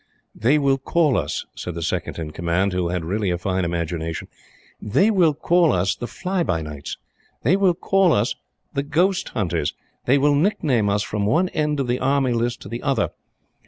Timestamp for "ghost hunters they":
8.81-10.17